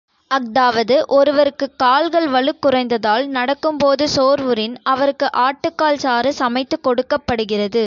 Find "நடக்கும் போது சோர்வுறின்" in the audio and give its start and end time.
3.29-4.75